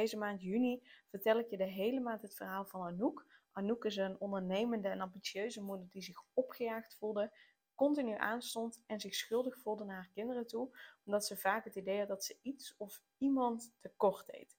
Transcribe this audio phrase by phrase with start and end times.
[0.00, 3.26] Deze maand juni vertel ik je de hele maand het verhaal van Anouk.
[3.52, 7.32] Anouk is een ondernemende en ambitieuze moeder die zich opgejaagd voelde,
[7.74, 11.98] continu aanstond en zich schuldig voelde naar haar kinderen toe, omdat ze vaak het idee
[11.98, 14.56] had dat ze iets of iemand tekort deed.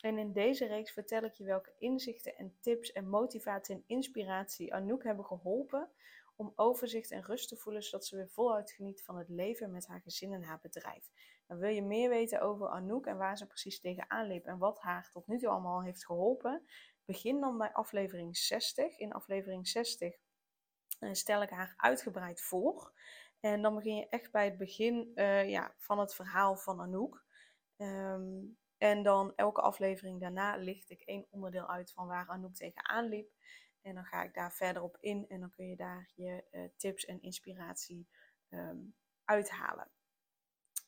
[0.00, 4.74] En in deze reeks vertel ik je welke inzichten en tips en motivatie en inspiratie
[4.74, 5.88] Anouk hebben geholpen
[6.40, 9.86] om overzicht en rust te voelen, zodat ze weer voluit geniet van het leven met
[9.86, 11.10] haar gezin en haar bedrijf.
[11.46, 14.80] Dan wil je meer weten over Anouk en waar ze precies tegenaan liep en wat
[14.80, 16.62] haar tot nu toe allemaal heeft geholpen,
[17.04, 18.98] begin dan bij aflevering 60.
[18.98, 20.16] In aflevering 60
[20.98, 22.92] eh, stel ik haar uitgebreid voor.
[23.40, 27.24] En dan begin je echt bij het begin uh, ja, van het verhaal van Anouk.
[27.76, 33.08] Um, en dan elke aflevering daarna licht ik één onderdeel uit van waar Anouk tegenaan
[33.08, 33.30] liep.
[33.82, 36.64] En dan ga ik daar verder op in en dan kun je daar je uh,
[36.76, 38.08] tips en inspiratie
[38.48, 39.90] um, uithalen.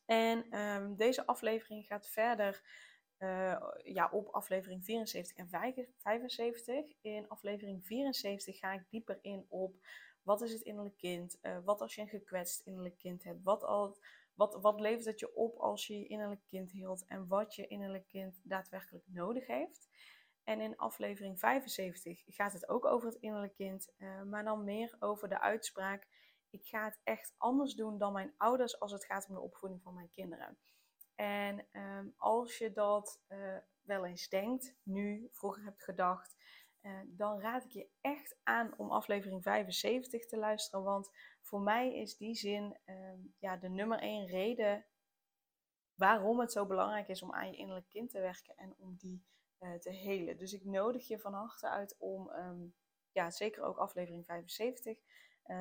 [0.05, 2.63] En um, deze aflevering gaat verder
[3.19, 5.48] uh, ja, op aflevering 74 en
[5.97, 6.93] 75.
[7.01, 9.77] In aflevering 74 ga ik dieper in op
[10.23, 11.39] wat is het innerlijk kind?
[11.43, 13.43] Uh, wat als je een gekwetst innerlijk kind hebt?
[13.43, 13.97] Wat, al,
[14.35, 17.05] wat, wat levert het je op als je je innerlijk kind hield?
[17.07, 19.89] En wat je innerlijk kind daadwerkelijk nodig heeft?
[20.45, 24.97] En in aflevering 75 gaat het ook over het innerlijk kind, uh, maar dan meer
[24.98, 26.07] over de uitspraak:
[26.51, 29.83] ik ga het echt anders doen dan mijn ouders als het gaat om de opvoeding
[29.83, 30.59] van mijn kinderen.
[31.15, 36.36] En um, als je dat uh, wel eens denkt, nu, vroeger hebt gedacht,
[36.83, 40.85] uh, dan raad ik je echt aan om aflevering 75 te luisteren.
[40.85, 41.11] Want
[41.41, 42.95] voor mij is die zin uh,
[43.39, 44.86] ja, de nummer één reden
[45.95, 49.24] waarom het zo belangrijk is om aan je innerlijk kind te werken en om die
[49.62, 50.36] uh, te helen.
[50.36, 52.74] Dus ik nodig je van harte uit om um,
[53.12, 54.98] ja, zeker ook aflevering 75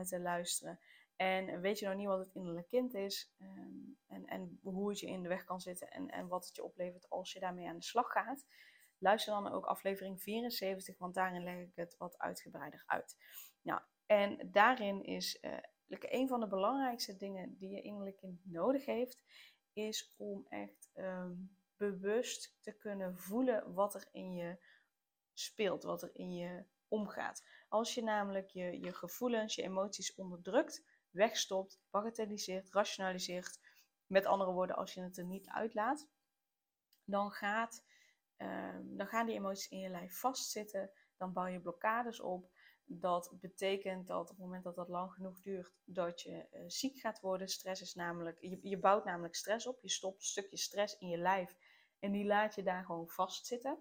[0.03, 0.79] te luisteren.
[1.15, 4.99] En weet je nou niet wat het innerlijk kind is um, en, en hoe het
[4.99, 7.67] je in de weg kan zitten en, en wat het je oplevert als je daarmee
[7.67, 8.45] aan de slag gaat,
[8.97, 13.17] luister dan ook aflevering 74, want daarin leg ik het wat uitgebreider uit.
[13.61, 15.57] Nou, en daarin is uh,
[15.87, 19.23] een van de belangrijkste dingen die je innerlijk kind nodig heeft,
[19.73, 21.57] is om echt um,
[21.89, 24.57] bewust te kunnen voelen wat er in je
[25.33, 27.45] speelt, wat er in je omgaat.
[27.67, 33.59] Als je namelijk je, je gevoelens, je emoties onderdrukt, wegstopt, bagatelliseert, rationaliseert,
[34.05, 36.07] met andere woorden, als je het er niet uitlaat,
[37.03, 37.83] dan, gaat,
[38.37, 42.51] um, dan gaan die emoties in je lijf vastzitten, dan bouw je blokkades op.
[42.85, 46.99] Dat betekent dat op het moment dat dat lang genoeg duurt, dat je uh, ziek
[46.99, 47.47] gaat worden.
[47.47, 49.81] Stress is namelijk, je, je bouwt namelijk stress op.
[49.81, 51.55] Je stopt een stukje stress in je lijf
[52.01, 53.77] en die laat je daar gewoon vastzitten.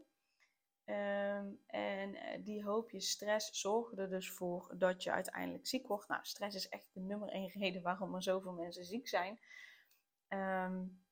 [0.85, 6.09] Um, en uh, die hoopje stress zorgen er dus voor dat je uiteindelijk ziek wordt.
[6.09, 9.41] Nou, stress is echt de nummer één reden waarom er zoveel mensen ziek zijn.
[10.29, 11.03] Um,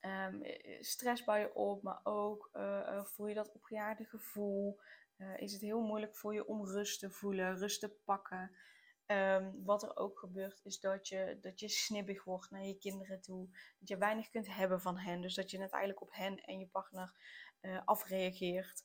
[0.00, 0.42] um,
[0.80, 4.80] stress bouw je op, maar ook uh, uh, voel je dat opgejaagde gevoel.
[5.36, 8.56] is het heel moeilijk voor je om rust te voelen, rust te pakken.
[9.64, 13.48] Wat er ook gebeurt is dat je, dat je snibbig wordt naar je kinderen toe.
[13.78, 15.20] Dat je weinig kunt hebben van hen.
[15.20, 17.14] Dus dat je net eigenlijk op hen en je partner
[17.60, 18.84] uh, afreageert.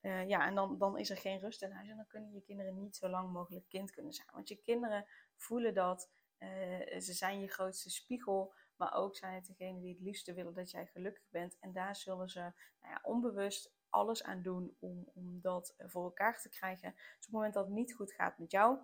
[0.00, 2.42] Uh, ja, en dan, dan is er geen rust in huis en dan kunnen je
[2.42, 4.28] kinderen niet zo lang mogelijk kind kunnen zijn.
[4.32, 6.48] Want je kinderen voelen dat, uh,
[7.00, 10.70] ze zijn je grootste spiegel, maar ook zijn het degene die het liefste willen dat
[10.70, 11.58] jij gelukkig bent.
[11.60, 16.40] En daar zullen ze nou ja, onbewust alles aan doen om, om dat voor elkaar
[16.40, 16.92] te krijgen.
[16.94, 18.78] Dus op het moment dat het niet goed gaat met jou,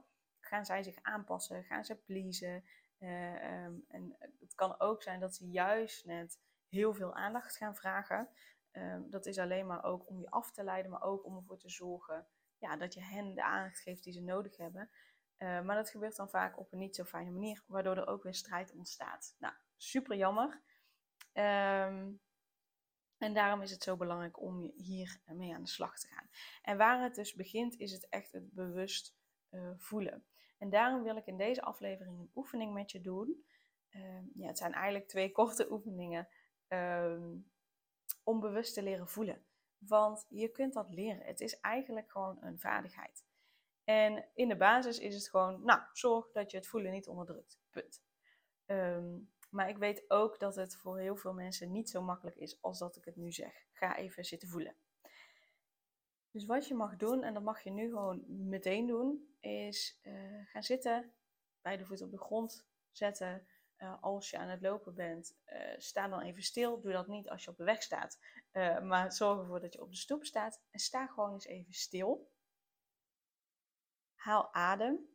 [0.50, 2.64] gaan zij zich aanpassen, gaan ze pleasen.
[2.99, 8.29] Um, en het kan ook zijn dat ze juist net heel veel aandacht gaan vragen.
[8.73, 11.58] Um, dat is alleen maar ook om je af te leiden, maar ook om ervoor
[11.58, 12.26] te zorgen
[12.58, 14.91] ja, dat je hen de aandacht geeft die ze nodig hebben.
[15.38, 18.23] Uh, maar dat gebeurt dan vaak op een niet zo fijne manier, waardoor er ook
[18.23, 19.37] weer strijd ontstaat.
[19.38, 20.62] Nou, super jammer.
[21.32, 22.20] Um,
[23.19, 26.31] en daarom is het zo belangrijk om hier mee aan de slag te gaan.
[26.62, 29.17] En waar het dus begint, is het echt het bewust
[29.50, 30.25] uh, voelen.
[30.60, 33.44] En daarom wil ik in deze aflevering een oefening met je doen.
[33.90, 34.02] Uh,
[34.34, 36.28] ja, het zijn eigenlijk twee korte oefeningen.
[36.68, 37.50] Um,
[38.24, 39.44] om bewust te leren voelen.
[39.78, 41.26] Want je kunt dat leren.
[41.26, 43.24] Het is eigenlijk gewoon een vaardigheid.
[43.84, 47.60] En in de basis is het gewoon, nou, zorg dat je het voelen niet onderdrukt.
[47.70, 48.02] Punt.
[48.66, 52.62] Um, maar ik weet ook dat het voor heel veel mensen niet zo makkelijk is
[52.62, 53.66] als dat ik het nu zeg.
[53.72, 54.76] Ga even zitten voelen.
[56.31, 60.47] Dus wat je mag doen, en dat mag je nu gewoon meteen doen, is uh,
[60.47, 61.12] gaan zitten,
[61.61, 63.47] bij de voet op de grond zetten.
[63.79, 66.81] Uh, als je aan het lopen bent, uh, sta dan even stil.
[66.81, 68.19] Doe dat niet als je op de weg staat,
[68.82, 70.62] maar zorg ervoor dat je op de stoep staat.
[70.71, 72.31] En sta gewoon eens even stil.
[74.15, 75.09] Haal adem.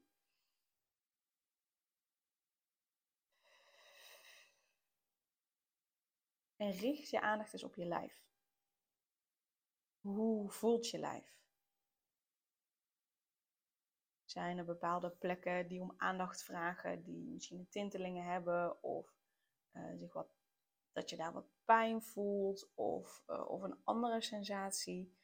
[6.56, 8.24] En richt je aandacht eens op je lijf.
[10.06, 11.40] Hoe voelt je lijf?
[14.24, 19.16] Zijn er bepaalde plekken die om aandacht vragen, die misschien tintelingen hebben of
[19.74, 20.28] uh, zich wat,
[20.92, 25.16] dat je daar wat pijn voelt of, uh, of een andere sensatie?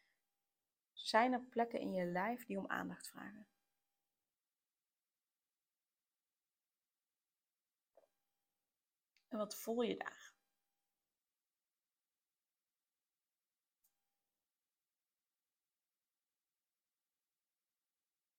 [0.94, 3.48] Zijn er plekken in je lijf die om aandacht vragen?
[9.28, 10.21] En wat voel je daar?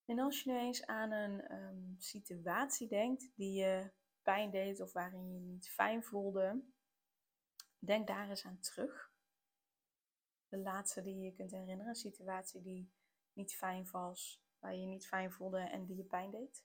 [0.04, 3.90] En als je nu eens aan een um, situatie denkt die je
[4.22, 6.62] pijn deed of waarin je je niet fijn voelde,
[7.78, 9.12] denk daar eens aan terug.
[10.48, 12.92] De laatste die je kunt herinneren, een situatie die
[13.32, 16.64] niet fijn was, waar je je niet fijn voelde en die je pijn deed.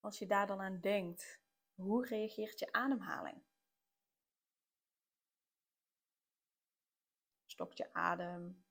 [0.00, 1.40] Als je daar dan aan denkt,
[1.74, 3.42] hoe reageert je ademhaling?
[7.46, 8.64] Stokt je adem?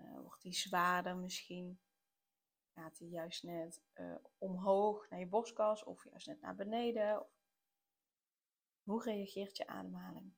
[0.00, 1.80] Uh, wordt die zwaarder misschien?
[2.74, 7.26] Gaat die juist net uh, omhoog naar je borstkas of juist net naar beneden?
[8.82, 10.32] Hoe reageert je ademhaling?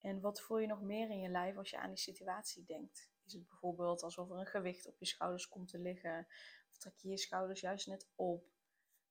[0.00, 3.10] En wat voel je nog meer in je lijf als je aan die situatie denkt?
[3.24, 6.26] Is het bijvoorbeeld alsof er een gewicht op je schouders komt te liggen?
[6.70, 8.59] Of trek je je schouders juist net op?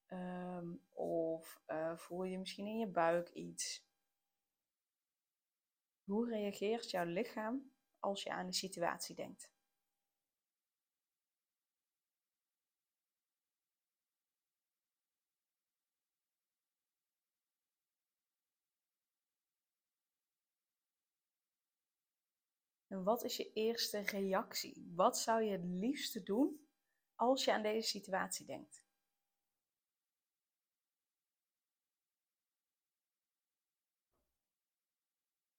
[0.10, 3.88] Um, of uh, voel je misschien in je buik iets?
[6.04, 9.52] Hoe reageert jouw lichaam als je aan die situatie denkt?
[22.88, 24.92] En wat is je eerste reactie?
[24.96, 26.68] Wat zou je het liefste doen
[27.16, 28.89] als je aan deze situatie denkt?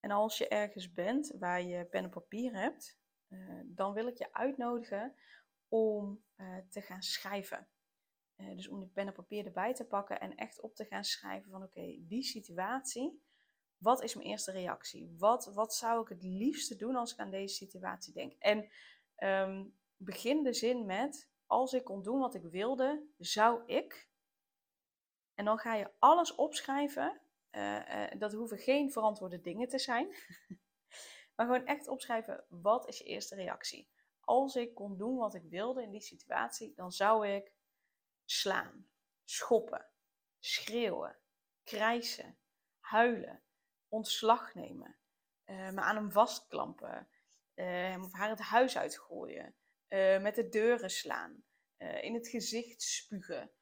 [0.00, 2.99] En als je ergens bent waar je pen en papier hebt,
[3.29, 5.14] uh, dan wil ik je uitnodigen
[5.69, 7.69] om uh, te gaan schrijven.
[8.37, 11.05] Uh, dus om die pen en papier erbij te pakken en echt op te gaan
[11.05, 13.23] schrijven van oké, die situatie,
[13.76, 15.14] wat is mijn eerste reactie?
[15.19, 18.32] Wat, wat zou ik het liefste doen als ik aan deze situatie denk?
[18.38, 18.69] En
[19.17, 24.08] um, begin de zin met, als ik kon doen wat ik wilde, zou ik.
[25.35, 27.20] En dan ga je alles opschrijven
[28.19, 30.08] dat hoeven geen verantwoorde dingen te zijn.
[31.35, 33.91] maar gewoon echt opschrijven, wat is je eerste reactie?
[34.20, 37.52] Als ik kon doen wat ik wilde in die situatie, dan zou ik
[38.25, 38.88] slaan,
[39.25, 39.87] schoppen,
[40.38, 41.19] schreeuwen,
[41.64, 42.39] krijsen,
[42.79, 43.43] huilen,
[43.89, 44.96] ontslag nemen,
[45.46, 47.08] uh, me aan hem vastklampen,
[47.55, 49.55] hem of haar het huis uitgooien,
[50.20, 51.44] met de deuren slaan,
[51.77, 53.53] in het gezicht spugen,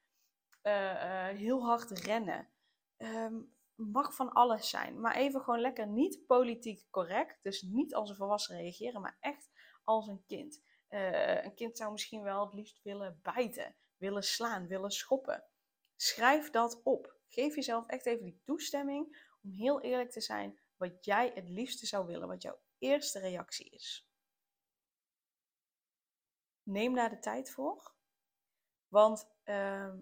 [1.37, 2.49] heel hard rennen.
[2.97, 5.01] Um, mag van alles zijn.
[5.01, 7.43] Maar even gewoon lekker niet politiek correct.
[7.43, 9.51] Dus niet als een volwassene reageren, maar echt
[9.85, 10.63] als een kind.
[10.89, 15.45] Uh, een kind zou misschien wel het liefst willen bijten, willen slaan, willen schoppen.
[15.97, 17.17] Schrijf dat op.
[17.29, 21.87] Geef jezelf echt even die toestemming om heel eerlijk te zijn wat jij het liefste
[21.87, 24.09] zou willen, wat jouw eerste reactie is.
[26.63, 27.95] Neem daar de tijd voor.
[28.89, 29.95] Want uh,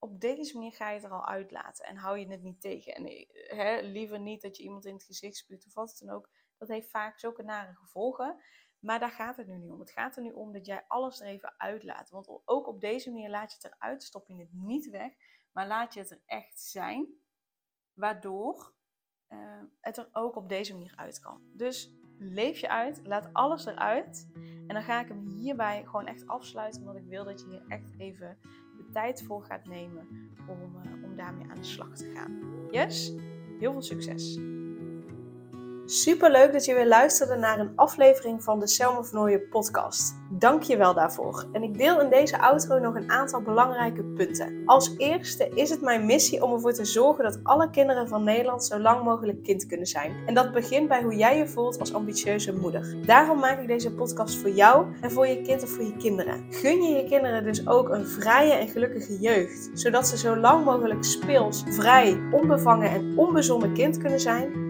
[0.00, 2.94] op deze manier ga je het er al uitlaten en hou je het niet tegen.
[2.94, 3.26] En
[3.56, 6.28] hè, liever niet dat je iemand in het gezicht spuut of wat dan ook.
[6.58, 8.42] Dat heeft vaak zulke nare gevolgen.
[8.78, 9.80] Maar daar gaat het nu niet om.
[9.80, 12.10] Het gaat er nu om dat jij alles er even uitlaat.
[12.10, 15.12] Want ook op deze manier laat je het eruit, stop je het niet weg,
[15.52, 17.08] maar laat je het er echt zijn.
[17.92, 18.74] Waardoor
[19.28, 21.42] uh, het er ook op deze manier uit kan.
[21.52, 24.30] Dus leef je uit, laat alles eruit.
[24.34, 27.64] En dan ga ik hem hierbij gewoon echt afsluiten, omdat ik wil dat je hier
[27.68, 28.38] echt even
[28.92, 30.08] tijd voor gaat nemen
[30.48, 32.40] om, uh, om daarmee aan de slag te gaan.
[32.70, 33.12] Yes?
[33.58, 34.38] Heel veel succes!
[35.84, 40.19] Super leuk dat je weer luisterde naar een aflevering van de Selma podcast.
[40.40, 41.46] Dank je wel daarvoor.
[41.52, 44.62] En ik deel in deze outro nog een aantal belangrijke punten.
[44.66, 48.64] Als eerste is het mijn missie om ervoor te zorgen dat alle kinderen van Nederland
[48.64, 50.12] zo lang mogelijk kind kunnen zijn.
[50.26, 52.96] En dat begint bij hoe jij je voelt als ambitieuze moeder.
[53.06, 56.46] Daarom maak ik deze podcast voor jou en voor je kind of voor je kinderen.
[56.50, 60.64] Gun je je kinderen dus ook een vrije en gelukkige jeugd, zodat ze zo lang
[60.64, 64.69] mogelijk speels, vrij, onbevangen en onbezonnen kind kunnen zijn